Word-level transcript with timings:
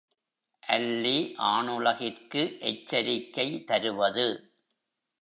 அல்லி 0.63 1.17
ஆணுலகிற்கு 1.51 2.57
எச்சரிக்கை 2.61 3.47
தருவது. 3.63 4.27